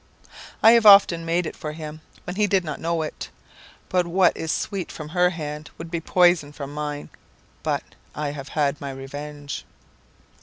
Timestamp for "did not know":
2.47-3.03